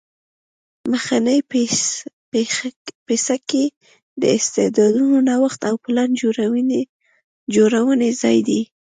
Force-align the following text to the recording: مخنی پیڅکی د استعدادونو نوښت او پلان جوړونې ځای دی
مخنی 0.91 1.39
پیڅکی 3.05 3.65
د 4.21 4.23
استعدادونو 4.37 5.17
نوښت 5.27 5.61
او 5.69 5.75
پلان 5.83 6.09
جوړونې 7.71 8.09
ځای 8.21 8.37
دی 8.47 8.61